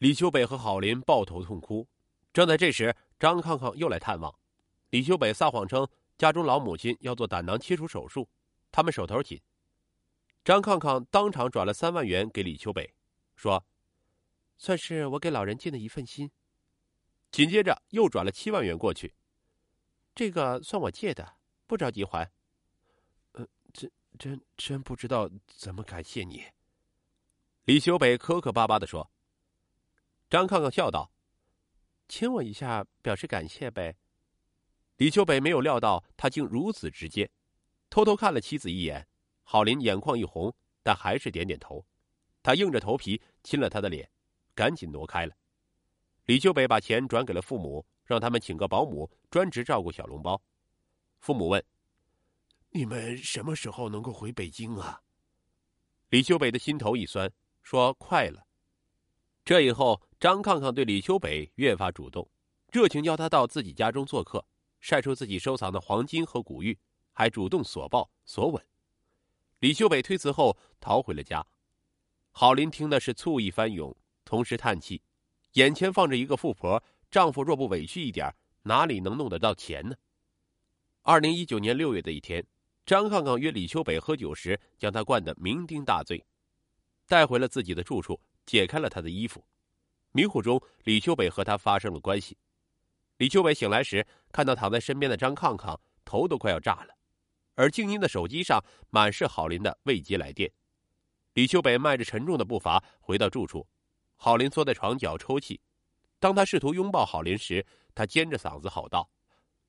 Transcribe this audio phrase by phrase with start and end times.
[0.00, 1.86] 李秋北和郝林抱头痛哭。
[2.32, 4.34] 正在这时，张康康又来探望。
[4.88, 8.26] 李秋北撒谎称家中老母亲要做胆囊切除手术，
[8.72, 9.38] 他们手头紧。
[10.42, 12.90] 张康康当场转了三万元给李秋北，
[13.36, 13.62] 说
[14.56, 16.30] ：“算是我给老人尽的一份心。”
[17.30, 19.12] 紧接着又转了七万元过去，
[20.14, 21.36] 这个算我借的，
[21.66, 22.26] 不着急还。
[23.32, 26.42] 呃，真真真不知道怎么感谢你。
[27.66, 29.10] 李秋北磕磕巴巴的说。
[30.30, 31.10] 张康康笑道
[32.06, 33.96] ：“亲我一下表示感谢呗。”
[34.96, 37.28] 李秋北没有料到他竟如此直接，
[37.90, 39.08] 偷偷看了妻子一眼。
[39.42, 41.84] 郝林眼眶一红，但还是点点头。
[42.44, 44.08] 他硬着头皮亲了他的脸，
[44.54, 45.34] 赶紧挪开了。
[46.26, 50.40] 李秋北把钱转给了父母，让他们请个保姆专职照顾小笼包。
[51.18, 51.64] 父母问
[52.70, 55.02] ：“你们什么时候能够回北京啊？”
[56.10, 57.32] 李秋北的心头一酸，
[57.64, 58.46] 说：“快了。”
[59.50, 62.30] 这以后，张抗抗对李秋北越发主动，
[62.70, 64.46] 热情邀他到自己家中做客，
[64.78, 66.78] 晒出自己收藏的黄金和古玉，
[67.12, 68.64] 还主动索抱索吻。
[69.58, 71.44] 李秋北推辞后逃回了家。
[72.30, 73.92] 郝林听的是醋意翻涌，
[74.24, 75.02] 同时叹气：
[75.54, 78.32] 眼前放着一个富婆，丈夫若不委屈一点，
[78.62, 79.96] 哪里能弄得到钱呢？
[81.02, 82.46] 二零一九年六月的一天，
[82.86, 86.24] 张抗抗约李秋北喝酒时，将他灌得酩酊大醉，
[87.08, 88.20] 带回了自己的住处。
[88.46, 89.44] 解开了他的衣服，
[90.12, 92.36] 迷糊中，李秋北和他发生了关系。
[93.18, 96.94] 李秋北醒来时，看到躺在身边的张康康，头都快要炸了，
[97.54, 100.50] 而静音的手机上满是郝林的未接来电。
[101.34, 103.66] 李秋北迈着沉重的步伐回到住处，
[104.16, 105.60] 郝林缩在床角抽泣。
[106.18, 109.08] 当他试图拥抱郝林时，他尖着嗓子吼道：“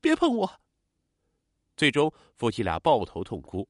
[0.00, 0.60] 别碰我！”
[1.76, 3.68] 最终，夫妻俩抱头痛哭。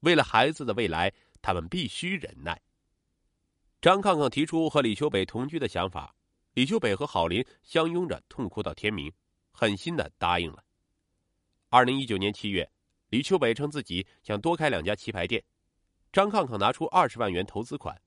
[0.00, 2.60] 为了孩子的未来，他们必须忍耐。
[3.82, 6.14] 张康康提出和李秋北同居的想法，
[6.54, 9.12] 李秋北和郝林相拥着痛哭到天明，
[9.50, 10.62] 狠心的答应了。
[11.68, 12.70] 二零一九年七月，
[13.08, 15.42] 李秋北称自己想多开两家棋牌店，
[16.12, 18.00] 张康康拿出二十万元投资款，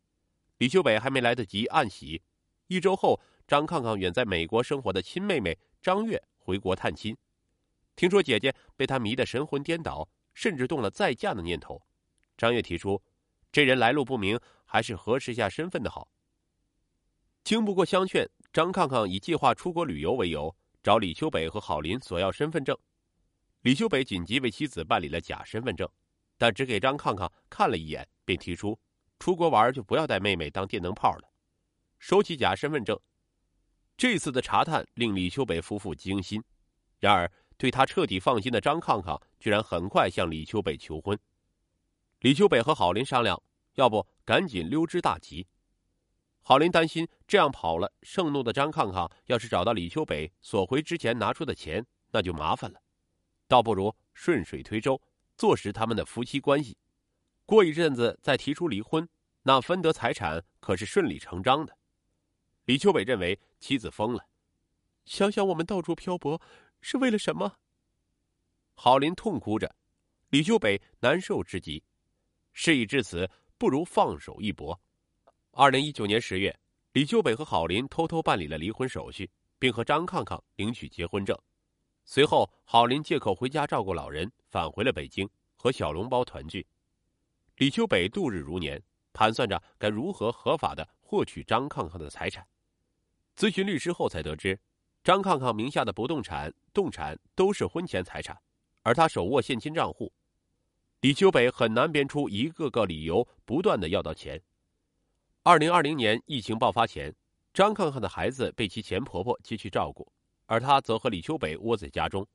[0.59, 2.21] 李秋北还没来得及暗喜，
[2.67, 7.17] 一周后，张康康远在美国生活的亲妹妹张月回国探亲，
[7.97, 11.81] 听说姐姐被他迷得神魂颠倒，甚至动了再嫁的念头，
[12.37, 13.03] 张月提出，
[13.51, 14.39] 这人来路不明。
[14.65, 16.09] 还是核实一下身份的好。
[17.43, 22.77] 经不过相劝，张康康以计划出国旅游为由，找李秋北和郝林索要身份证。
[23.61, 25.87] 李秋北紧急为妻子办理了假身份证，
[26.37, 28.77] 但只给张康康看了一眼，便提出
[29.19, 31.31] 出国玩就不要带妹妹当电灯泡了。
[31.99, 32.99] 收起假身份证，
[33.95, 36.43] 这次的查探令李秋北夫妇惊心。
[36.99, 41.17] 然而，对他彻底放心的张康康，居然很快向李秋北求婚。
[42.19, 43.41] 李秋北和郝林商量。
[43.75, 45.47] 要不赶紧溜之大吉。
[46.41, 52.81] 郝林担心这样跑了，盛怒的张康康要是找到李秋北索回之前拿出的钱，那就麻烦了。
[53.47, 55.01] 倒不如顺水推舟，
[55.37, 56.77] 坐实他们的夫妻关系。
[57.45, 59.07] 过一阵子再提出离婚，
[59.43, 61.77] 那分得财产可是顺理成章的。
[62.65, 64.27] 李秋北认为妻子疯了，
[65.05, 66.41] 想想我们到处漂泊
[66.81, 67.57] 是为了什么？
[68.75, 69.75] 郝林痛哭着，
[70.29, 71.83] 李秋北难受至极。
[72.53, 73.29] 事已至此。
[73.57, 74.79] 不如放手一搏。
[75.51, 76.57] 二零一九年十月，
[76.91, 81.37] 李秋北和郝林偷偷办理了离婚手续，并和张康康领取结婚证。
[82.03, 86.65] 随后，郝林借口回家照顾老人，返回了北京，和小笼包团聚。
[87.57, 88.81] 李秋北度日如年，
[89.13, 92.45] 盘算着该如何合法的获取张康康的财产。
[93.37, 94.59] 咨询律师后，才得知，
[95.03, 98.37] 张康康名下的不动产、动产都是婚前财产，
[98.81, 100.11] 而他手握现金账户。
[101.05, 104.41] 李秋北很难编出一个个理由，不断的要到钱。
[105.43, 107.13] 二零二零年疫情爆发前，
[107.53, 110.11] 张康康的孩子被其前婆婆接去照顾，
[110.47, 112.25] 而他则和李秋北窝在家中。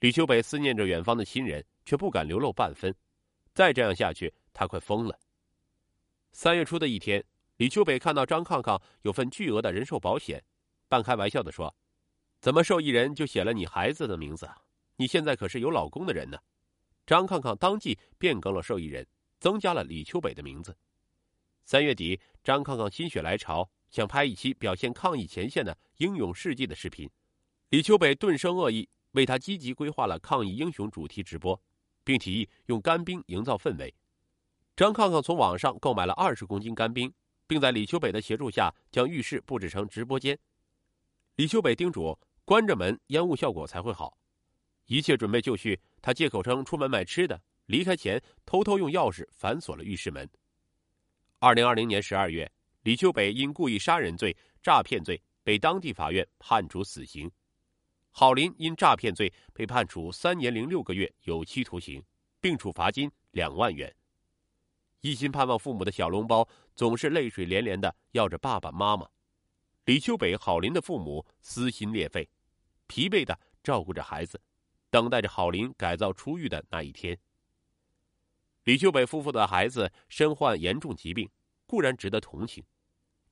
[0.00, 2.92] 李秋北思念着远方的亲人，却不敢流露半分。
[3.54, 5.16] 再这样下去，他快疯了。
[6.32, 7.24] 三月初的一天，
[7.58, 10.42] 李秋北看到张康康有份巨额的人寿保险，
[10.88, 11.72] 半开玩笑的说
[12.42, 14.50] ：“怎么受益人就写了你孩子的名字？
[14.96, 16.36] 你现在可是有老公的人呢。”
[17.06, 19.06] 张康康当即变更了受益人，
[19.40, 20.76] 增加了李秋北的名字。
[21.64, 27.08] 三月底，张康康心血来潮，想拍一期表现抗疫前线的英勇事迹的视频。
[27.70, 31.60] 李秋北顿生恶意，为他积极规划了抗疫英雄主题直播，
[32.04, 33.94] 并提议用干冰营造氛围。
[34.76, 37.12] 张康康从网上购买了二十公斤干冰，
[37.46, 40.38] 并在李秋北的协助下将浴室布置成直播间。
[41.36, 44.16] 李秋北叮嘱：关着门，烟雾效果才会好。
[44.86, 50.28] 一切准备就绪，他借口称出门买吃的，离开前偷偷用钥匙反锁了浴室门。
[51.38, 52.50] 二零二零年十二月，
[52.82, 57.30] 李秋北因故意杀人罪、诈骗罪被当地法院判处死刑，
[58.10, 62.02] 郝林因诈骗罪被判处三年零六个月有期徒刑，
[62.40, 63.92] 并处罚金两万元。
[65.00, 66.46] 一心盼望父母的小笼包
[66.76, 69.08] 总是泪水连连的要着爸爸妈妈。
[69.86, 72.28] 李秋北、郝林的父母撕心裂肺，
[72.86, 74.40] 疲惫的照顾着孩子，
[74.92, 77.18] 等待着郝林改造出狱的那一天。
[78.64, 81.26] 李秋北夫妇的孩子身患严重疾病，
[81.66, 82.62] 固然值得同情，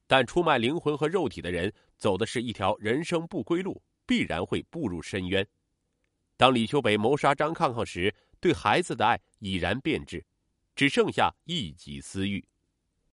[0.06, 5.46] 但出卖灵魂和肉体的人走的是一条人生不归路，必然会步入深渊。
[6.38, 10.24] 当李秋北谋杀张抗抗时，对孩子的爱已然变质，
[10.74, 12.42] 只剩下一己私欲。